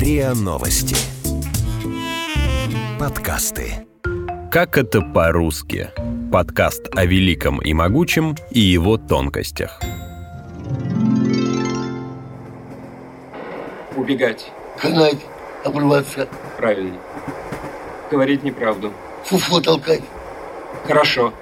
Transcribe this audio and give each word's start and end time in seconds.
РИА 0.00 0.32
Новости. 0.34 0.96
Подкасты. 2.98 3.86
Как 4.50 4.78
это 4.78 5.02
по-русски? 5.02 5.90
Подкаст 6.32 6.88
о 6.94 7.04
великом 7.04 7.60
и 7.60 7.74
могучем 7.74 8.34
и 8.50 8.60
его 8.60 8.96
тонкостях. 8.96 9.78
Убегать. 13.94 14.50
Канать, 14.78 15.18
обрываться, 15.64 16.26
Правильно. 16.56 16.96
Говорить 18.10 18.42
неправду. 18.42 18.92
фуфло 19.24 19.60
толкать, 19.60 20.02
Хорошо. 20.86 21.34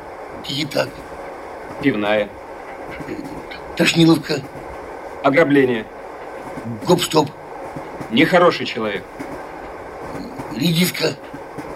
тики-так, 0.45 0.88
Пивная. 1.80 2.29
тошниловка, 3.77 4.40
Ограбление. 5.22 5.86
гоп-стоп, 6.86 7.30
Нехороший 8.10 8.66
человек. 8.66 9.04
редиска, 10.56 11.16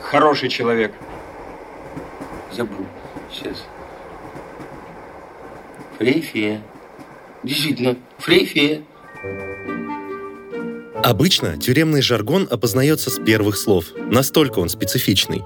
Хороший 0.03 0.49
человек. 0.49 0.93
забыл, 2.53 2.87
сейчас. 3.33 3.65
Фрейфея. 5.99 6.63
Действительно, 7.43 7.97
фрейфея. 8.19 8.83
Обычно 11.03 11.57
тюремный 11.57 12.03
жаргон 12.03 12.47
опознается 12.51 13.11
с 13.11 13.19
первых 13.19 13.57
слов, 13.57 13.87
настолько 13.97 14.59
он 14.59 14.69
специфичный. 14.69 15.43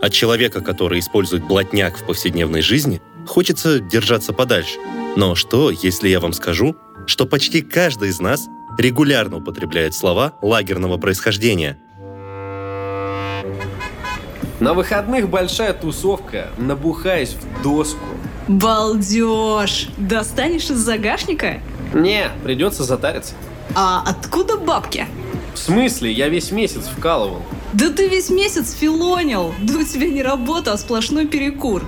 От 0.00 0.12
человека, 0.12 0.60
который 0.60 1.00
использует 1.00 1.44
блатняк 1.44 1.96
в 1.98 2.06
повседневной 2.06 2.62
жизни, 2.62 3.00
хочется 3.26 3.80
держаться 3.80 4.32
подальше. 4.32 4.78
Но 5.16 5.34
что, 5.34 5.70
если 5.70 6.08
я 6.08 6.20
вам 6.20 6.32
скажу, 6.32 6.76
что 7.06 7.26
почти 7.26 7.62
каждый 7.62 8.10
из 8.10 8.20
нас 8.20 8.46
регулярно 8.78 9.38
употребляет 9.38 9.94
слова 9.94 10.34
лагерного 10.42 10.96
происхождения? 10.96 11.78
На 14.60 14.72
выходных 14.72 15.28
большая 15.28 15.74
тусовка, 15.74 16.48
набухаясь 16.58 17.34
в 17.34 17.62
доску. 17.62 17.98
Балдеж! 18.48 19.88
Достанешь 19.96 20.70
из 20.70 20.78
загашника? 20.78 21.60
Не, 21.92 22.30
придется 22.42 22.84
затариться. 22.84 23.34
А 23.74 24.02
откуда 24.06 24.56
бабки? 24.56 25.06
В 25.54 25.58
смысле, 25.58 26.12
я 26.12 26.28
весь 26.28 26.50
месяц 26.50 26.86
вкалывал. 26.86 27.42
Да 27.72 27.90
ты 27.90 28.08
весь 28.08 28.30
месяц 28.30 28.72
филонил! 28.72 29.54
Да 29.62 29.78
у 29.78 29.82
тебя 29.82 30.08
не 30.08 30.22
работа, 30.22 30.72
а 30.72 30.78
сплошной 30.78 31.26
перекур. 31.26 31.84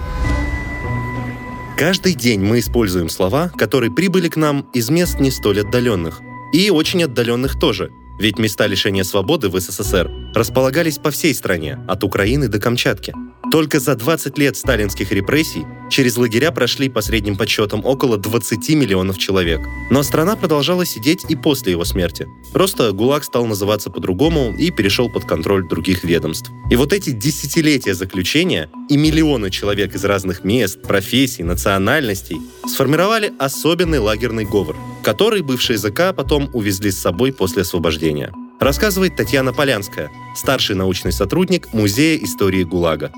Каждый 1.76 2.14
день 2.14 2.40
мы 2.40 2.60
используем 2.60 3.08
слова, 3.08 3.50
которые 3.56 3.92
прибыли 3.92 4.28
к 4.28 4.36
нам 4.36 4.62
из 4.72 4.88
мест 4.88 5.20
не 5.20 5.30
столь 5.30 5.60
отдаленных. 5.60 6.22
И 6.52 6.70
очень 6.70 7.02
отдаленных 7.02 7.58
тоже. 7.58 7.90
Ведь 8.18 8.38
места 8.38 8.66
лишения 8.66 9.04
свободы 9.04 9.48
в 9.48 9.60
СССР 9.60 10.25
располагались 10.36 10.98
по 10.98 11.10
всей 11.10 11.34
стране, 11.34 11.78
от 11.88 12.04
Украины 12.04 12.48
до 12.48 12.60
Камчатки. 12.60 13.14
Только 13.50 13.80
за 13.80 13.94
20 13.94 14.36
лет 14.38 14.56
сталинских 14.56 15.10
репрессий 15.10 15.64
через 15.88 16.18
лагеря 16.18 16.50
прошли 16.50 16.88
по 16.88 17.00
средним 17.00 17.36
подсчетам 17.36 17.84
около 17.84 18.18
20 18.18 18.68
миллионов 18.70 19.18
человек. 19.18 19.60
Но 19.90 20.02
страна 20.02 20.36
продолжала 20.36 20.84
сидеть 20.84 21.24
и 21.30 21.36
после 21.36 21.72
его 21.72 21.84
смерти. 21.84 22.26
Просто 22.52 22.92
ГУЛАГ 22.92 23.24
стал 23.24 23.46
называться 23.46 23.88
по-другому 23.88 24.54
и 24.58 24.70
перешел 24.70 25.08
под 25.08 25.24
контроль 25.24 25.66
других 25.66 26.04
ведомств. 26.04 26.50
И 26.70 26.76
вот 26.76 26.92
эти 26.92 27.10
десятилетия 27.10 27.94
заключения 27.94 28.68
и 28.90 28.96
миллионы 28.98 29.50
человек 29.50 29.94
из 29.94 30.04
разных 30.04 30.44
мест, 30.44 30.82
профессий, 30.82 31.44
национальностей 31.44 32.40
сформировали 32.66 33.32
особенный 33.38 34.00
лагерный 34.00 34.44
говор, 34.44 34.76
который 35.02 35.40
бывшие 35.40 35.76
языка 35.76 36.12
потом 36.12 36.50
увезли 36.52 36.90
с 36.90 37.00
собой 37.00 37.32
после 37.32 37.62
освобождения. 37.62 38.32
Рассказывает 38.58 39.16
Татьяна 39.16 39.52
Полянская, 39.52 40.10
старший 40.34 40.76
научный 40.76 41.12
сотрудник 41.12 41.72
Музея 41.74 42.22
истории 42.24 42.64
ГУЛАГа. 42.64 43.12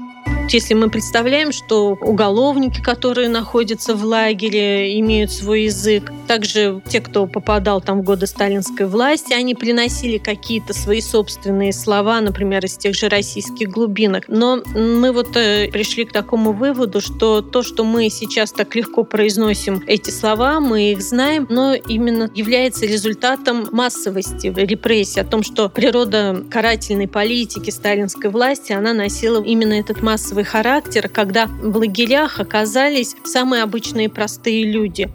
Если 0.50 0.72
мы 0.72 0.88
представляем, 0.88 1.53
что 1.53 1.91
уголовники, 2.00 2.81
которые 2.81 3.28
находятся 3.28 3.94
в 3.94 4.03
лагере, 4.03 4.98
имеют 4.98 5.31
свой 5.31 5.64
язык, 5.64 6.10
также 6.26 6.81
те, 6.88 7.03
кто 7.03 7.26
попадал 7.26 7.82
там 7.82 8.00
в 8.00 8.04
годы 8.04 8.26
сталинской 8.26 8.86
власти, 8.86 9.34
они 9.34 9.54
приносили 9.54 10.16
какие-то 10.16 10.72
свои 10.72 11.03
собственные 11.03 11.75
слова, 11.75 12.22
например, 12.22 12.64
из 12.64 12.78
тех 12.78 12.94
же 12.94 13.10
российских 13.10 13.69
глубинок. 13.69 14.25
Но 14.28 14.62
мы 14.75 15.12
вот 15.12 15.36
э, 15.36 15.69
пришли 15.70 16.06
к 16.06 16.12
такому 16.12 16.53
выводу, 16.53 17.03
что 17.03 17.42
то, 17.42 17.62
что 17.62 17.84
мы 17.84 18.09
сейчас 18.09 18.50
так 18.50 18.75
легко 18.75 19.04
произносим 19.04 19.84
эти 19.86 20.09
слова, 20.09 20.60
мы 20.60 20.92
их 20.92 21.03
знаем, 21.03 21.47
но 21.50 21.75
именно 21.75 22.30
является 22.34 22.86
результатом 22.86 23.69
массовости 23.70 24.47
репрессий, 24.56 25.20
о 25.20 25.25
том, 25.25 25.42
что 25.42 25.69
природа 25.69 26.42
карательной 26.50 27.06
политики 27.06 27.69
сталинской 27.69 28.30
власти, 28.30 28.72
она 28.72 28.94
носила 28.94 29.42
именно 29.42 29.75
этот 29.75 30.00
массовый 30.00 30.38
характер, 30.44 31.09
когда 31.09 31.47
в 31.47 31.76
лагерях 31.76 32.41
оказались 32.41 33.15
самые 33.25 33.62
обычные 33.62 34.09
простые 34.09 34.65
люди. 34.65 35.10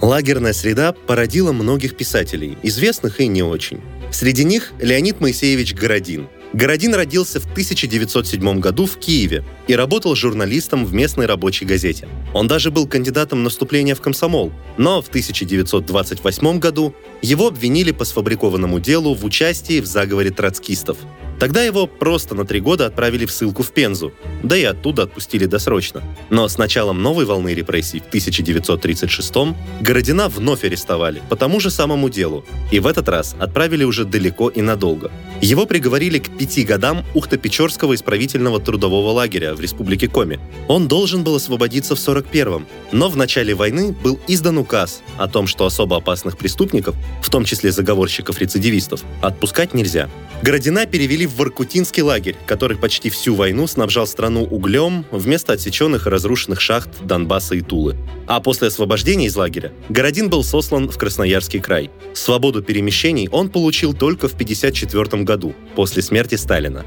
Лагерная 0.00 0.54
среда 0.54 0.92
породила 0.92 1.52
многих 1.52 1.96
писателей, 1.96 2.56
известных 2.62 3.20
и 3.20 3.26
не 3.26 3.42
очень. 3.42 3.80
Среди 4.10 4.44
них 4.44 4.72
Леонид 4.80 5.20
Моисеевич 5.20 5.74
Городин. 5.74 6.28
Городин 6.52 6.94
родился 6.94 7.38
в 7.38 7.44
1907 7.44 8.58
году 8.58 8.86
в 8.86 8.96
Киеве 8.98 9.44
и 9.68 9.76
работал 9.76 10.16
журналистом 10.16 10.84
в 10.84 10.92
местной 10.92 11.26
рабочей 11.26 11.64
газете. 11.64 12.08
Он 12.34 12.48
даже 12.48 12.72
был 12.72 12.88
кандидатом 12.88 13.44
на 13.44 13.50
вступление 13.50 13.94
в 13.94 14.00
комсомол, 14.00 14.52
но 14.76 15.00
в 15.00 15.08
1928 15.08 16.58
году 16.58 16.92
его 17.22 17.46
обвинили 17.46 17.92
по 17.92 18.04
сфабрикованному 18.04 18.80
делу 18.80 19.14
в 19.14 19.24
участии 19.24 19.80
в 19.80 19.86
заговоре 19.86 20.30
троцкистов. 20.30 20.98
Тогда 21.40 21.62
его 21.62 21.86
просто 21.86 22.34
на 22.34 22.44
три 22.44 22.60
года 22.60 22.84
отправили 22.84 23.24
в 23.24 23.32
ссылку 23.32 23.62
в 23.62 23.72
Пензу, 23.72 24.12
да 24.42 24.58
и 24.58 24.62
оттуда 24.62 25.04
отпустили 25.04 25.46
досрочно. 25.46 26.02
Но 26.28 26.46
с 26.46 26.58
началом 26.58 27.02
новой 27.02 27.24
волны 27.24 27.54
репрессий 27.54 28.00
в 28.00 28.14
1936-м 28.14 29.56
Городина 29.80 30.28
вновь 30.28 30.64
арестовали 30.64 31.22
по 31.30 31.36
тому 31.36 31.58
же 31.58 31.70
самому 31.70 32.10
делу, 32.10 32.44
и 32.70 32.78
в 32.78 32.86
этот 32.86 33.08
раз 33.08 33.34
отправили 33.38 33.84
уже 33.84 34.04
далеко 34.04 34.50
и 34.50 34.60
надолго. 34.60 35.10
Его 35.40 35.64
приговорили 35.64 36.18
к 36.18 36.28
пяти 36.36 36.62
годам 36.62 37.06
Ухто-Печорского 37.14 37.94
исправительного 37.94 38.60
трудового 38.60 39.10
лагеря 39.12 39.54
в 39.54 39.62
республике 39.62 40.08
Коми. 40.08 40.38
Он 40.68 40.88
должен 40.88 41.24
был 41.24 41.36
освободиться 41.36 41.96
в 41.96 41.98
41-м, 41.98 42.66
но 42.92 43.08
в 43.08 43.16
начале 43.16 43.54
войны 43.54 43.92
был 43.92 44.20
издан 44.28 44.58
указ 44.58 45.00
о 45.16 45.26
том, 45.26 45.46
что 45.46 45.64
особо 45.64 45.96
опасных 45.96 46.36
преступников, 46.36 46.94
в 47.22 47.30
том 47.30 47.46
числе 47.46 47.72
заговорщиков-рецидивистов, 47.72 49.02
отпускать 49.22 49.72
нельзя. 49.72 50.10
Городина 50.42 50.84
перевели 50.84 51.29
в 51.30 51.36
Воркутинский 51.36 52.02
лагерь, 52.02 52.36
который 52.46 52.76
почти 52.76 53.08
всю 53.08 53.34
войну 53.34 53.66
снабжал 53.66 54.06
страну 54.06 54.44
углем 54.44 55.06
вместо 55.10 55.52
отсеченных 55.52 56.06
и 56.06 56.10
разрушенных 56.10 56.60
шахт 56.60 56.90
Донбасса 57.02 57.54
и 57.54 57.60
Тулы. 57.60 57.96
А 58.26 58.40
после 58.40 58.68
освобождения 58.68 59.26
из 59.26 59.36
лагеря 59.36 59.72
Городин 59.88 60.28
был 60.28 60.44
сослан 60.44 60.90
в 60.90 60.98
Красноярский 60.98 61.60
край. 61.60 61.90
Свободу 62.14 62.62
перемещений 62.62 63.28
он 63.30 63.48
получил 63.48 63.94
только 63.94 64.28
в 64.28 64.34
1954 64.34 65.22
году, 65.22 65.54
после 65.74 66.02
смерти 66.02 66.34
Сталина. 66.34 66.84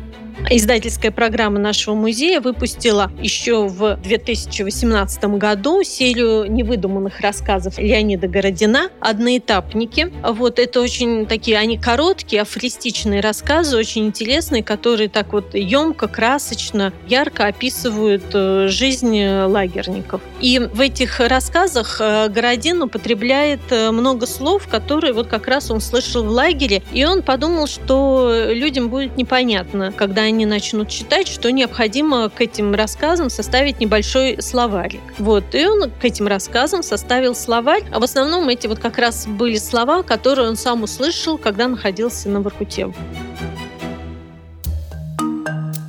Издательская 0.50 1.12
программа 1.12 1.58
нашего 1.58 1.96
музея 1.96 2.42
выпустила 2.42 3.12
еще 3.20 3.68
в 3.68 3.98
2018 4.04 5.24
году 5.38 5.84
серию 5.84 6.52
невыдуманных 6.52 7.22
рассказов 7.22 7.80
Леонида 7.80 8.28
Городина 8.28 8.90
«Одноэтапники». 9.00 10.12
Вот 10.22 10.60
это 10.60 10.82
очень 10.82 11.26
такие, 11.26 11.58
они 11.58 11.78
короткие, 11.78 12.42
афористичные 12.42 13.22
рассказы, 13.22 13.78
очень 13.78 14.06
интересные, 14.06 14.64
которые 14.64 15.08
так 15.08 15.32
вот 15.32 15.56
емко, 15.56 16.08
красочно, 16.08 16.94
ярко 17.08 17.48
описывают 17.48 18.24
э, 18.34 18.68
жизнь 18.68 19.26
лагерников. 19.26 20.22
И 20.42 20.60
в 20.60 20.82
этих 20.82 21.20
рассказах 21.22 21.98
э, 22.00 22.28
Городин 22.30 22.82
употребляет 22.84 23.62
э, 23.72 23.92
много 23.92 24.28
слов, 24.28 24.68
которые 24.68 25.14
вот 25.14 25.28
как 25.28 25.48
раз 25.48 25.72
он 25.72 25.80
слышал 25.80 26.24
в 26.24 26.30
лагере, 26.30 26.84
и 26.92 27.06
он 27.06 27.22
подумал, 27.22 27.68
что 27.68 28.50
людям 28.50 28.90
будет 28.90 29.16
непонятно, 29.16 29.94
когда 29.96 30.24
они 30.24 30.33
начнут 30.46 30.90
читать, 30.90 31.28
что 31.28 31.52
необходимо 31.52 32.30
к 32.30 32.42
этим 32.42 32.74
рассказам 32.74 33.30
составить 33.30 33.80
небольшой 33.80 34.42
словарик. 34.42 35.02
Вот, 35.18 35.44
и 35.54 35.66
он 35.66 35.90
к 35.90 36.04
этим 36.04 36.28
рассказам 36.28 36.84
составил 36.84 37.36
словарь, 37.36 37.84
а 37.92 38.00
в 38.00 38.04
основном 38.04 38.50
эти 38.50 38.68
вот 38.68 38.80
как 38.80 38.98
раз 38.98 39.28
были 39.28 39.58
слова, 39.58 40.04
которые 40.04 40.50
он 40.50 40.56
сам 40.56 40.84
услышал, 40.84 41.38
когда 41.38 41.68
находился 41.68 42.30
на 42.30 42.42
Воркуте. 42.42 42.94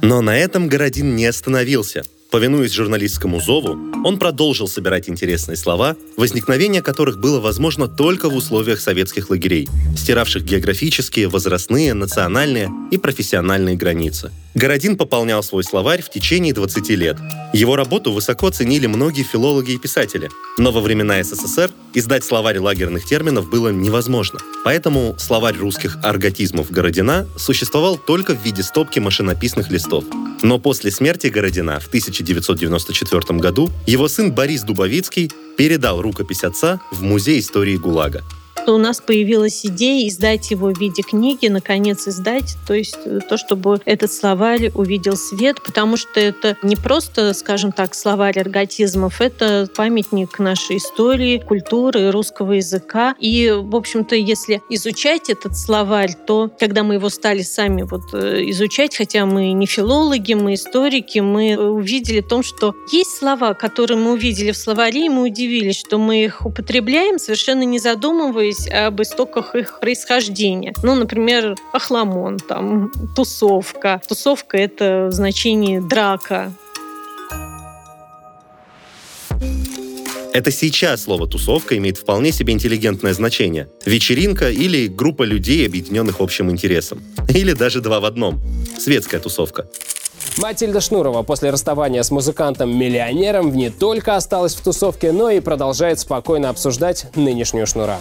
Но 0.03 0.21
на 0.21 0.37
этом 0.37 0.69
Городин 0.69 1.17
не 1.17 1.25
остановился. 1.27 2.05
Повинуясь 2.35 2.73
журналистскому 2.73 3.41
зову, 3.41 3.79
он 4.05 4.19
продолжил 4.19 4.67
собирать 4.67 5.09
интересные 5.09 5.57
слова, 5.57 5.95
возникновение 6.17 6.83
которых 6.83 7.21
было 7.21 7.39
возможно 7.39 7.87
только 7.87 8.29
в 8.29 8.35
условиях 8.35 8.81
советских 8.81 9.31
лагерей, 9.31 9.69
стиравших 9.97 10.43
географические, 10.43 11.29
возрастные, 11.29 11.95
национальные 11.95 12.71
и 12.91 12.99
профессиональные 12.99 13.77
границы. 13.77 14.33
Городин 14.55 14.97
пополнял 14.97 15.45
свой 15.45 15.63
словарь 15.63 16.03
в 16.03 16.11
течение 16.11 16.53
20 16.53 16.89
лет. 16.91 17.19
Его 17.53 17.77
работу 17.77 18.11
высоко 18.11 18.51
ценили 18.51 18.89
многие 18.89 19.23
филологи 19.23 19.71
и 19.71 19.79
писатели, 19.79 20.29
но 20.59 20.73
во 20.73 20.81
времена 20.81 21.23
СССР 21.23 21.71
издать 21.95 22.25
словарь 22.25 22.59
лагерных 22.59 23.05
терминов 23.05 23.49
было 23.49 23.69
невозможно. 23.69 24.41
Поэтому 24.65 25.15
словарь 25.19 25.57
русских 25.57 25.99
арготизмов 26.03 26.73
Городина 26.73 27.29
существовал 27.37 27.97
только 27.97 28.35
в 28.35 28.45
виде 28.45 28.65
стопки 28.65 28.99
машинописных 28.99 29.71
листов. 29.71 30.05
Но 30.43 30.59
после 30.59 30.91
смерти 30.91 31.29
Городина 31.29 31.81
в 31.81 31.87
1994 31.87 33.39
году 33.39 33.71
его 33.87 34.09
сын 34.09 34.33
Борис 34.33 34.63
Дубовицкий 34.63 35.31
передал 35.57 36.03
рукопись 36.03 36.45
отца 36.45 36.81
в 36.91 37.03
Музей 37.03 37.41
истории 37.41 37.77
ГУЛАГа 37.77 38.23
у 38.67 38.79
нас 38.79 39.01
появилась 39.01 39.65
идея 39.67 40.09
издать 40.09 40.51
его 40.51 40.73
в 40.73 40.79
виде 40.79 41.03
книги, 41.03 41.49
наконец 41.49 42.09
издать, 42.09 42.57
то 42.67 42.75
есть 42.75 42.97
э, 43.05 43.21
то, 43.29 43.37
чтобы 43.37 43.81
этот 43.85 44.13
словарь 44.13 44.71
увидел 44.75 45.17
свет, 45.17 45.63
потому 45.63 45.97
что 45.97 46.21
это 46.21 46.57
не 46.63 46.77
просто, 46.77 47.35
скажем 47.35 47.73
так, 47.73 47.95
словарь 47.95 48.39
арготизмов, 48.41 49.21
это 49.21 49.69
памятник 49.77 50.39
нашей 50.39 50.79
истории, 50.79 51.39
культуры, 51.39 52.11
русского 52.11 52.53
языка. 52.53 53.15
И, 53.19 53.51
в 53.51 53.77
общем-то, 53.77 54.15
если 54.17 54.63
изучать 54.71 55.29
этот 55.29 55.57
словарь, 55.57 56.15
то 56.27 56.51
когда 56.59 56.83
мы 56.83 56.95
его 56.95 57.09
стали 57.09 57.43
сами 57.43 57.83
вот 57.83 58.03
э, 58.15 58.51
изучать, 58.51 58.97
хотя 58.97 59.27
мы 59.27 59.53
не 59.53 59.67
филологи, 59.67 60.35
мы 60.35 60.55
историки, 60.55 61.19
мы 61.19 61.57
увидели 61.57 62.21
в 62.21 62.29
том, 62.29 62.43
что 62.43 62.75
есть 62.91 63.17
слова, 63.19 63.55
которые 63.55 63.99
мы 63.99 64.13
увидели 64.13 64.53
в 64.53 64.57
словаре, 64.57 65.07
и 65.07 65.09
мы 65.09 65.25
удивились, 65.25 65.77
что 65.77 65.99
мы 65.99 66.25
их 66.25 66.47
употребляем, 66.47 67.19
совершенно 67.19 67.63
не 67.63 67.79
задумываясь, 67.79 68.44
задумываясь 68.45 68.69
об 68.69 69.03
истоках 69.03 69.55
их 69.55 69.81
происхождения. 69.81 70.73
Ну, 70.83 70.95
например, 70.95 71.57
охламон, 71.73 72.39
там, 72.39 72.93
тусовка. 73.17 74.01
Тусовка— 74.09 74.57
это 74.59 75.09
в 75.11 75.13
значении 75.13 75.79
драка. 75.79 76.53
Это 80.33 80.51
сейчас 80.51 81.05
слово 81.05 81.29
«тусовка» 81.29 81.77
имеет 81.77 81.97
вполне 81.97 82.33
себе 82.33 82.55
интеллигентное 82.55 83.15
значение. 83.15 83.69
Вечеринка 83.87 84.51
или 84.51 84.89
группа 84.89 85.23
людей, 85.23 85.65
объединенных 85.65 86.21
общим 86.21 86.51
интересом. 86.51 87.01
Или 87.29 87.53
даже 87.53 87.81
два 87.81 88.01
в 88.01 88.05
одном. 88.05 88.41
Светская 88.77 89.21
тусовка. 89.21 89.69
Матильда 90.39 90.81
Шнурова 90.81 91.23
после 91.23 91.51
расставания 91.51 92.03
с 92.03 92.11
музыкантом-миллионером 92.11 93.53
не 93.55 93.71
только 93.71 94.17
осталась 94.17 94.55
в 94.55 94.63
тусовке, 94.63 95.13
но 95.13 95.31
и 95.31 95.41
продолжает 95.41 96.01
спокойно 96.01 96.49
обсуждать 96.49 97.07
нынешнюю 97.15 97.67
Шнура. 97.67 98.01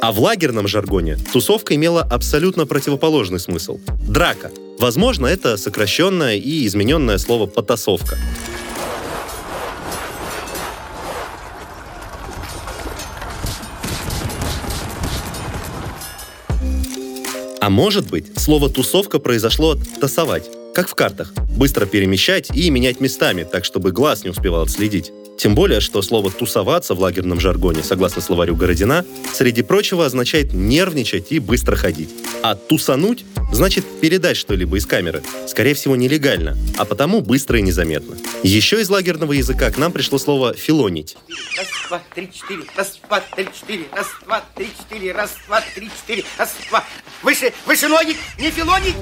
А 0.00 0.12
в 0.12 0.20
лагерном 0.20 0.66
жаргоне 0.66 1.18
тусовка 1.32 1.74
имела 1.74 2.02
абсолютно 2.02 2.64
противоположный 2.64 3.40
смысл. 3.40 3.78
Драка. 4.08 4.50
Возможно, 4.78 5.26
это 5.26 5.56
сокращенное 5.56 6.36
и 6.36 6.66
измененное 6.66 7.18
слово 7.18 7.46
«потасовка». 7.46 8.16
А 17.60 17.68
может 17.68 18.08
быть, 18.08 18.38
слово 18.38 18.70
«тусовка» 18.70 19.18
произошло 19.18 19.72
от 19.72 19.80
«тасовать», 20.00 20.50
как 20.74 20.88
в 20.88 20.94
картах. 20.94 21.32
Быстро 21.56 21.86
перемещать 21.86 22.50
и 22.54 22.70
менять 22.70 23.00
местами, 23.00 23.44
так 23.44 23.64
чтобы 23.64 23.92
глаз 23.92 24.24
не 24.24 24.30
успевал 24.30 24.62
отследить. 24.62 25.12
Тем 25.40 25.54
более, 25.54 25.80
что 25.80 26.02
слово 26.02 26.30
«тусоваться» 26.30 26.94
в 26.94 27.00
лагерном 27.00 27.40
жаргоне, 27.40 27.82
согласно 27.82 28.20
словарю 28.20 28.54
Городина, 28.56 29.06
среди 29.32 29.62
прочего 29.62 30.04
означает 30.04 30.52
нервничать 30.52 31.32
и 31.32 31.38
быстро 31.38 31.76
ходить. 31.76 32.10
А 32.42 32.56
«тусануть» 32.56 33.24
значит 33.50 33.86
передать 34.02 34.36
что-либо 34.36 34.76
из 34.76 34.84
камеры. 34.84 35.22
Скорее 35.46 35.72
всего, 35.72 35.96
нелегально, 35.96 36.58
а 36.76 36.84
потому 36.84 37.22
быстро 37.22 37.58
и 37.58 37.62
незаметно. 37.62 38.18
Еще 38.42 38.82
из 38.82 38.90
лагерного 38.90 39.32
языка 39.32 39.70
к 39.70 39.78
нам 39.78 39.92
пришло 39.92 40.18
слово 40.18 40.52
«филонить». 40.52 41.16
Раз, 41.56 41.68
два, 41.88 42.02
три, 42.14 42.30
четыре. 42.30 42.62
Раз, 42.76 43.00
два, 43.08 43.20
три, 43.34 43.46
четыре. 43.58 43.84
Раз, 43.92 44.06
два, 44.26 44.44
три, 44.54 44.66
четыре. 44.78 45.12
Раз, 45.12 45.30
два, 45.46 45.62
три, 45.74 45.88
четыре. 45.88 46.24
Раз, 46.36 46.54
два. 46.68 46.84
Выше, 47.22 47.52
выше 47.66 47.88
ноги, 47.88 48.14
не 48.38 48.50
филонить. 48.50 48.94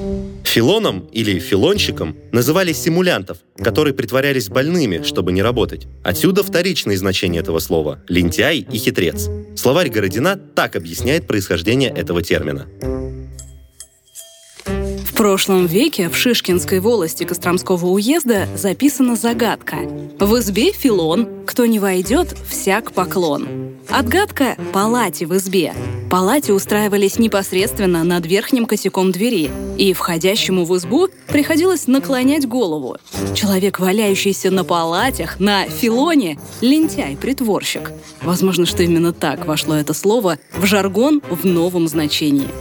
Филоном 0.45 1.01
или 1.13 1.39
филонщиком 1.39 2.17
называли 2.33 2.73
симулянтов, 2.73 3.39
которые 3.63 3.93
притворялись 3.93 4.49
больными, 4.49 5.03
чтобы 5.03 5.33
не 5.33 5.43
работать. 5.43 5.87
Отсюда 6.03 6.28
вторичные 6.43 6.99
значения 6.99 7.41
этого 7.41 7.59
слова– 7.59 8.01
лентяй 8.09 8.67
и 8.71 8.79
хитрец. 8.79 9.29
Словарь 9.57 9.89
Городина 9.89 10.37
так 10.37 10.77
объясняет 10.77 11.27
происхождение 11.27 11.91
этого 11.91 12.23
термина 12.23 12.67
прошлом 15.19 15.67
веке 15.67 16.09
в 16.09 16.17
Шишкинской 16.17 16.79
волости 16.79 17.25
Костромского 17.25 17.87
уезда 17.87 18.47
записана 18.55 19.17
загадка. 19.17 19.79
В 20.21 20.39
избе 20.39 20.71
филон, 20.71 21.45
кто 21.45 21.67
не 21.67 21.81
войдет, 21.81 22.37
всяк 22.49 22.93
поклон. 22.93 23.75
Отгадка– 23.89 24.57
палате 24.73 25.27
в 25.27 25.37
избе. 25.37 25.75
Палате 26.11 26.53
устраивались 26.53 27.19
непосредственно 27.19 28.03
над 28.03 28.25
верхним 28.27 28.67
косяком 28.67 29.13
двери, 29.13 29.51
и 29.77 29.93
входящему 29.93 30.65
в 30.65 30.77
избу 30.77 31.09
приходилось 31.29 31.87
наклонять 31.87 32.49
голову. 32.49 32.97
Человек, 33.35 33.79
валяющийся 33.79 34.51
на 34.51 34.65
палатях, 34.65 35.39
на 35.39 35.67
филоне– 35.67 36.39
лентяй-притворщик. 36.63 37.93
Возможно, 38.23 38.65
что 38.65 38.83
именно 38.83 39.13
так 39.13 39.47
вошло 39.47 39.75
это 39.75 39.93
слово 39.93 40.39
в 40.57 40.65
жаргон 40.65 41.21
в 41.29 41.45
новом 41.45 41.89
значении– 41.89 42.49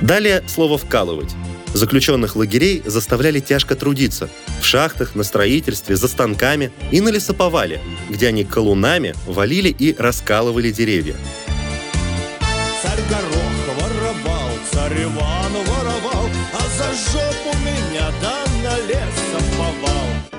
Далее 0.00 0.44
слово 0.46 0.78
«вкалывать». 0.78 1.34
Заключенных 1.74 2.36
лагерей 2.36 2.82
заставляли 2.84 3.40
тяжко 3.40 3.74
трудиться 3.76 4.28
в 4.60 4.64
шахтах, 4.64 5.14
на 5.14 5.22
строительстве, 5.22 5.96
за 5.96 6.08
станками 6.08 6.72
и 6.90 7.00
на 7.00 7.10
лесоповале, 7.10 7.80
где 8.08 8.28
они 8.28 8.44
колунами 8.44 9.14
валили 9.26 9.68
и 9.68 9.94
раскалывали 9.98 10.70
деревья. 10.70 11.14
Царь 12.82 13.00
горох 13.08 13.48
воровал, 13.80 14.50
царь 14.72 15.02
Иван 15.02 15.52
воровал, 15.66 16.28
а 16.52 16.62
за 16.78 17.12
жопу 17.12 17.56
меня 17.58 18.10
да 18.22 18.44
на 18.62 18.78
лесоповал. 18.86 20.37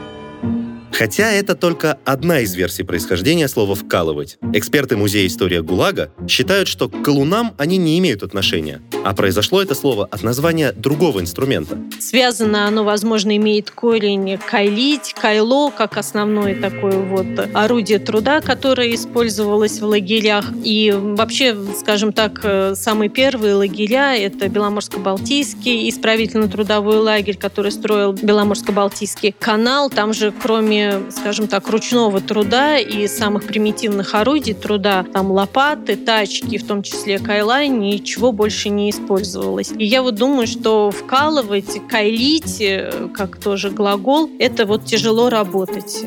Хотя 1.00 1.32
это 1.32 1.56
только 1.56 1.98
одна 2.04 2.42
из 2.42 2.54
версий 2.56 2.84
происхождения 2.84 3.48
слова 3.48 3.74
«вкалывать». 3.74 4.38
Эксперты 4.52 4.98
Музея 4.98 5.28
истории 5.28 5.60
ГУЛАГа 5.60 6.12
считают, 6.28 6.68
что 6.68 6.90
к 6.90 7.02
колунам 7.04 7.54
они 7.58 7.78
не 7.78 7.98
имеют 8.00 8.22
отношения, 8.22 8.82
а 9.06 9.16
произошло 9.16 9.62
это 9.62 9.76
слово 9.76 10.10
от 10.12 10.24
названия 10.24 10.74
другого 10.74 11.22
инструмента. 11.22 11.78
Связано 12.02 12.68
оно, 12.68 12.84
возможно, 12.84 13.34
имеет 13.38 13.72
корень 13.72 14.38
кайлить, 14.46 15.16
кайло, 15.18 15.72
как 15.72 15.96
основное 15.96 16.60
такое 16.60 16.98
вот 16.98 17.28
орудие 17.54 18.00
труда, 18.00 18.42
которое 18.42 18.94
использовалось 18.94 19.80
в 19.80 19.86
лагерях. 19.86 20.48
И 20.66 20.94
вообще, 20.94 21.56
скажем 21.80 22.12
так, 22.12 22.46
самые 22.76 23.08
первые 23.08 23.56
лагеря— 23.56 24.18
это 24.18 24.48
Беломорско-Балтийский 24.48 25.88
исправительно-трудовой 25.88 26.98
лагерь, 26.98 27.38
который 27.38 27.72
строил 27.72 28.12
Беломорско-Балтийский 28.12 29.34
канал. 29.40 29.90
Там 29.90 30.14
же, 30.14 30.34
кроме 30.44 30.89
скажем 31.12 31.48
так, 31.48 31.68
ручного 31.70 32.22
труда 32.22 32.78
и 32.78 33.08
самых 33.08 33.46
примитивных 33.46 34.16
орудий 34.16 34.54
труда, 34.54 35.06
там 35.14 35.32
лопаты, 35.32 35.96
тачки, 35.96 36.58
в 36.58 36.68
том 36.68 36.84
числе 36.84 37.20
кайлайн, 37.20 37.80
ничего 37.80 38.32
больше 38.32 38.70
не 38.70 38.90
использовалось. 38.90 39.72
И 39.78 39.86
я 39.86 40.02
вот 40.02 40.16
думаю, 40.16 40.48
что 40.48 40.92
вкалывать, 40.92 41.88
кайлить, 41.88 42.62
э, 42.62 43.10
как 43.14 43.38
тоже 43.38 43.70
глагол, 43.70 44.30
это 44.40 44.66
вот 44.66 44.86
тяжело 44.86 45.30
работать. 45.30 46.06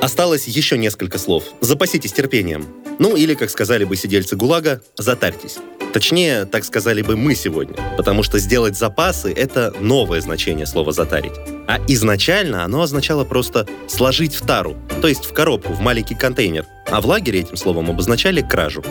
Осталось 0.00 0.48
еще 0.48 0.76
несколько 0.76 1.16
слов. 1.18 1.44
Запаситесь 1.60 2.12
терпением. 2.12 2.66
Ну 2.98 3.16
или, 3.16 3.34
как 3.34 3.50
сказали 3.50 3.84
бы 3.84 3.96
сидельцы 3.96 4.34
ГУЛАГа, 4.34 4.82
затарьтесь. 4.98 5.58
Точнее, 5.92 6.46
так 6.46 6.64
сказали 6.64 7.02
бы 7.02 7.16
мы 7.16 7.34
сегодня, 7.34 7.76
потому 7.96 8.22
что 8.22 8.38
сделать 8.38 8.78
запасы— 8.78 9.30
это 9.36 9.74
новое 9.78 10.22
значение 10.22 10.64
слова 10.66 10.92
«затарить». 10.92 11.34
А 11.68 11.78
изначально 11.86 12.64
оно 12.64 12.82
означало 12.82 13.24
просто 13.24 13.66
«сложить 13.88 14.34
в 14.34 14.46
тару», 14.46 14.76
то 15.02 15.08
есть 15.08 15.26
в 15.26 15.34
коробку, 15.34 15.74
в 15.74 15.80
маленький 15.80 16.14
контейнер. 16.14 16.64
А 16.90 17.00
в 17.00 17.06
лагере 17.06 17.40
этим 17.40 17.56
словом 17.56 17.90
обозначали 17.90 18.40
кражу. 18.40 18.82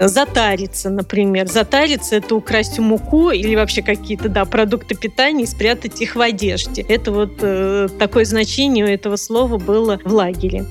Затариться, 0.00 0.90
например. 0.90 1.46
Затариться— 1.46 2.16
это 2.16 2.34
украсть 2.34 2.78
муку 2.78 3.30
или 3.30 3.54
вообще 3.54 3.82
какие-то, 3.82 4.28
да, 4.28 4.44
продукты 4.44 4.94
питания 4.94 5.44
и 5.44 5.46
спрятать 5.46 6.00
их 6.00 6.16
в 6.16 6.20
одежде. 6.20 6.82
Это 6.82 7.10
вот 7.10 7.38
э, 7.40 7.88
такое 7.98 8.24
значение 8.24 8.84
у 8.84 8.88
этого 8.88 9.16
слова 9.16 9.58
было 9.58 9.98
в 10.04 10.12
лагере. 10.12 10.66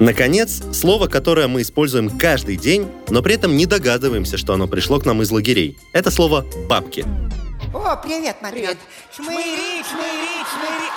Наконец, 0.00 0.62
слово, 0.72 1.08
которое 1.08 1.46
мы 1.46 1.60
используем 1.60 2.08
каждый 2.08 2.56
день, 2.56 2.88
но 3.10 3.20
при 3.20 3.34
этом 3.34 3.54
не 3.54 3.66
догадываемся, 3.66 4.38
что 4.38 4.54
оно 4.54 4.66
пришло 4.66 4.98
к 4.98 5.04
нам 5.04 5.20
из 5.20 5.30
лагерей. 5.30 5.76
Это 5.92 6.10
слово 6.10 6.46
«папки». 6.70 7.04
О, 7.74 7.96
привет, 7.96 8.36
Матвей. 8.40 8.62
Привет. 8.62 8.78
Шмыри, 9.14 9.84
шмыри, 9.84 10.40
шмыри. 10.48 10.88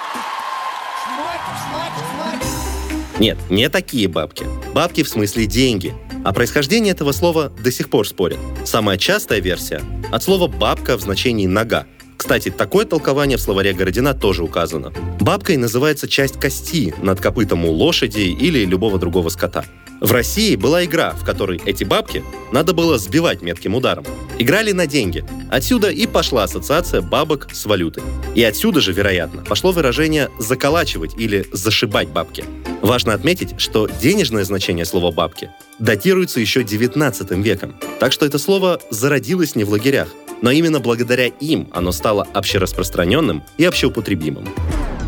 Шмоть, 1.04 1.42
шмоть, 1.68 2.40
шмоть. 2.40 3.20
Нет, 3.20 3.38
не 3.50 3.68
такие 3.68 4.08
бабки. 4.08 4.46
Бабки 4.74 5.04
в 5.04 5.10
смысле 5.10 5.48
деньги. 5.48 5.94
О 6.24 6.32
происхождении 6.32 6.90
этого 6.90 7.12
слова 7.12 7.50
до 7.50 7.74
сих 7.74 7.90
пор 7.90 8.08
спорят. 8.08 8.40
Самая 8.64 8.98
частая 8.98 9.42
версия– 9.42 9.82
от 10.14 10.24
слова 10.24 10.48
«бабка» 10.48 10.98
в 10.98 11.02
значении 11.02 11.46
«нога». 11.46 11.88
Кстати, 12.24 12.50
такое 12.52 12.86
толкование 12.86 13.38
в 13.38 13.42
словаре 13.42 13.74
Городина 13.74 14.14
тоже 14.14 14.44
указано. 14.44 14.94
Бабкой 15.20 15.58
называется 15.58 16.08
часть 16.08 16.40
кости 16.40 16.96
над 17.02 17.20
копытом 17.20 17.66
у 17.66 17.72
лошади 17.72 18.22
или 18.22 18.64
любого 18.64 18.98
другого 18.98 19.28
скота. 19.28 19.66
В 20.00 20.10
России 20.10 20.56
была 20.56 20.86
игра, 20.86 21.12
в 21.12 21.26
которой 21.26 21.62
эти 21.66 21.84
бабки 21.84 22.24
надо 22.54 22.72
было 22.72 22.98
сбивать 22.98 23.42
метким 23.42 23.76
ударом. 23.76 24.06
Играли 24.40 24.72
на 24.72 24.88
деньги. 24.88 25.26
Отсюда 25.52 25.90
и 25.90 26.08
пошла 26.08 26.44
ассоциация 26.44 27.02
бабок 27.02 27.50
с 27.52 27.66
валютой. 27.66 28.04
И 28.36 28.44
отсюда 28.44 28.80
же, 28.80 28.94
вероятно, 28.94 29.44
пошло 29.44 29.74
выражение 29.74 30.30
«заколачивать» 30.40 31.16
или 31.18 31.46
«зашибать 31.52 32.08
бабки». 32.08 32.46
Важно 32.82 33.14
отметить, 33.14 33.60
что 33.60 33.90
денежное 34.02 34.46
значение 34.46 34.86
слова 34.86 35.12
«бабки» 35.12 35.50
датируется 35.78 36.40
еще 36.40 36.64
19 36.64 37.32
веком. 37.32 37.76
Так 38.00 38.14
что 38.14 38.26
это 38.26 38.40
слово 38.40 38.80
зародилось 38.90 39.56
не 39.56 39.66
в 39.66 39.72
лагерях, 39.72 40.08
но 40.44 40.52
именно 40.52 40.82
благодаря 40.82 41.28
им 41.28 41.70
оно 41.72 41.94
стало 41.94 42.28
общераспространенным 42.34 43.44
и 43.58 43.64
общеупотребимым. 43.64 44.50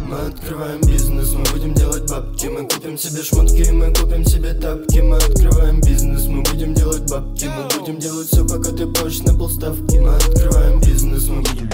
Мы 0.08 0.18
открываем 0.18 0.80
бизнес, 0.80 1.34
мы 1.34 1.44
будем 1.52 1.74
делать 1.74 2.10
бабки. 2.10 2.46
Мы 2.48 2.66
купим 2.66 2.98
себе 2.98 3.22
шмотки, 3.22 3.70
мы 3.70 3.94
купим 3.94 4.24
себе 4.24 4.54
тапки. 4.54 5.00
Мы 5.00 5.18
открываем 5.18 5.82
бизнес, 5.82 6.28
мы 6.28 6.42
будем 6.42 6.74
делать 6.74 7.12
бабки. 7.12 7.48
Мы 7.48 7.80
будем 7.80 8.00
делать 8.00 8.30
все, 8.30 8.48
пока 8.48 8.72
ты 8.72 8.88
позже 8.88 9.24
на 9.24 9.38
полставки. 9.38 9.98
Мы 9.98 10.16
открываем 10.16 10.80
бизнес, 10.80 11.28
мы 11.28 11.42
будем... 11.42 11.70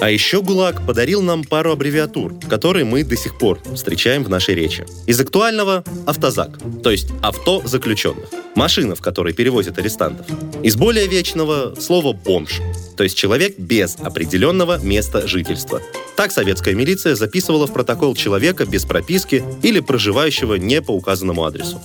А 0.00 0.10
еще 0.10 0.42
ГУЛАГ 0.42 0.86
подарил 0.86 1.22
нам 1.22 1.44
пару 1.44 1.72
аббревиатур, 1.72 2.34
которые 2.48 2.84
мы 2.84 3.04
до 3.04 3.16
сих 3.16 3.38
пор 3.38 3.60
встречаем 3.74 4.24
в 4.24 4.28
нашей 4.28 4.54
речи. 4.54 4.84
Из 5.06 5.20
актуального— 5.20 5.84
автозак, 6.06 6.58
то 6.82 6.90
есть 6.90 7.08
авто 7.22 7.62
заключенных. 7.64 8.28
Машина, 8.54 8.94
в 8.94 9.00
которой 9.00 9.32
перевозят 9.32 9.78
арестантов. 9.78 10.26
Из 10.62 10.76
более 10.76 11.06
вечного— 11.06 11.74
слово 11.80 12.12
«бомж», 12.12 12.60
то 12.96 13.02
есть 13.02 13.16
человек 13.16 13.58
без 13.58 13.96
определенного 13.96 14.78
места 14.78 15.26
жительства. 15.26 15.80
Так 16.16 16.30
советская 16.30 16.74
милиция 16.74 17.14
записывала 17.16 17.66
в 17.66 17.72
протокол 17.72 18.14
человека 18.14 18.66
без 18.66 18.84
прописки 18.84 19.44
или 19.62 19.80
проживающего 19.80 20.54
не 20.54 20.80
по 20.80 20.92
указанному 20.92 21.44
адресу. 21.44 21.80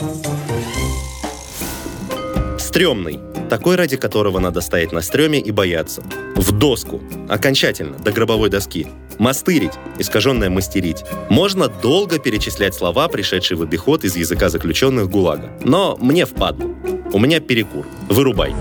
Стремный. 2.59 3.28
Такой, 3.49 3.75
ради 3.75 3.97
которого 3.97 4.39
надо 4.39 4.61
стоять 4.61 4.91
на 4.91 5.01
стреме 5.01 5.39
и 5.39 5.51
бояться. 5.51 6.03
В 6.35 6.51
доску. 6.51 7.01
Окончательно, 7.27 7.97
до 7.97 8.11
гробовой 8.11 8.49
доски. 8.49 8.87
Мастырить, 9.17 9.73
искаженное 9.97 10.49
мастерить. 10.49 11.03
Можно 11.29 11.67
долго 11.67 12.19
перечислять 12.19 12.75
слова, 12.75 13.07
пришедшие 13.07 13.57
в 13.57 13.63
обиход 13.63 14.03
из 14.03 14.15
языка 14.15 14.49
заключенных 14.49 15.09
ГУЛАГа. 15.09 15.59
Но 15.63 15.97
мне 15.99 16.25
впадло. 16.25 16.69
У 17.11 17.17
меня 17.17 17.39
перекур. 17.39 17.87
Вырубай. 18.07 18.53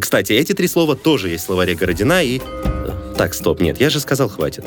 Кстати, 0.00 0.34
эти 0.34 0.52
три 0.52 0.68
слова 0.68 0.94
тоже 0.94 1.28
есть 1.28 1.42
в 1.42 1.46
словаре 1.46 1.74
Городина 1.74 2.22
и... 2.22 2.40
Так, 3.16 3.34
стоп, 3.34 3.60
нет, 3.60 3.80
я 3.80 3.90
же 3.90 3.98
сказал, 3.98 4.28
хватит. 4.28 4.64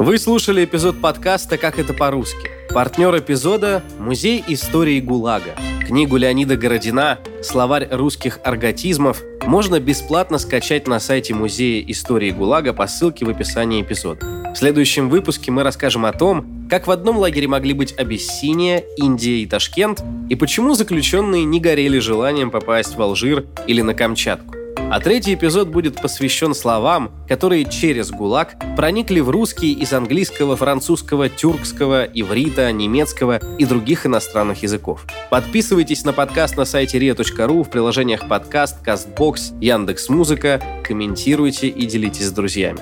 Вы 0.00 0.16
слушали 0.16 0.64
эпизод 0.64 0.98
подкаста 0.98 1.58
«Как 1.58 1.78
это 1.78 1.92
по-русски». 1.92 2.48
Партнер 2.72 3.18
эпизода– 3.18 3.84
Музей 3.98 4.42
истории 4.48 4.98
ГУЛАГа. 4.98 5.56
Книгу 5.86 6.16
Леонида 6.16 6.56
Городина 6.56 7.18
«Словарь 7.42 7.86
русских 7.90 8.40
арготизмов» 8.42 9.22
можно 9.42 9.78
бесплатно 9.78 10.38
скачать 10.38 10.88
на 10.88 11.00
сайте 11.00 11.34
Музея 11.34 11.84
истории 11.86 12.30
ГУЛАГа 12.30 12.72
по 12.72 12.86
ссылке 12.86 13.26
в 13.26 13.28
описании 13.28 13.82
эпизода. 13.82 14.24
В 14.54 14.56
следующем 14.56 15.10
выпуске 15.10 15.50
мы 15.50 15.64
расскажем 15.64 16.06
о 16.06 16.14
том, 16.14 16.66
как 16.70 16.86
в 16.86 16.90
одном 16.90 17.18
лагере 17.18 17.46
могли 17.46 17.74
быть 17.74 17.92
Абиссиния, 17.98 18.82
Индия 18.96 19.42
и 19.42 19.46
Ташкент, 19.46 20.02
и 20.30 20.34
почему 20.34 20.72
заключенные 20.72 21.44
не 21.44 21.60
горели 21.60 21.98
желанием 21.98 22.50
попасть 22.50 22.96
в 22.96 23.02
Алжир 23.02 23.44
или 23.66 23.82
на 23.82 23.92
Камчатку. 23.92 24.59
А 24.90 24.98
третий 24.98 25.34
эпизод 25.34 25.68
будет 25.68 26.02
посвящен 26.02 26.52
словам, 26.52 27.12
которые 27.28 27.64
через 27.64 28.10
ГУЛАГ 28.10 28.56
проникли 28.74 29.20
в 29.20 29.30
русский 29.30 29.72
из 29.72 29.92
английского, 29.92 30.56
французского, 30.56 31.28
тюркского, 31.28 32.02
иврита, 32.02 32.72
немецкого 32.72 33.38
и 33.56 33.64
других 33.64 34.04
иностранных 34.04 34.64
языков. 34.64 35.06
Подписывайтесь 35.30 36.04
на 36.04 36.12
подкаст 36.12 36.56
на 36.56 36.64
сайте 36.64 36.98
ria.ru 36.98 37.62
в 37.62 37.70
приложениях 37.70 38.26
подкаст, 38.26 38.84
CastBox, 38.84 39.60
Яндекс.Музыка, 39.60 40.60
комментируйте 40.82 41.68
и 41.68 41.86
делитесь 41.86 42.26
с 42.26 42.32
друзьями. 42.32 42.80